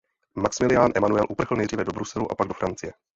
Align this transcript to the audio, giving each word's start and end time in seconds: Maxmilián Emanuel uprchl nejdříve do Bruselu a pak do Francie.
Maxmilián 0.35 0.91
Emanuel 0.95 1.25
uprchl 1.29 1.55
nejdříve 1.55 1.83
do 1.83 1.91
Bruselu 1.91 2.31
a 2.31 2.35
pak 2.35 2.47
do 2.47 2.53
Francie. 2.53 2.93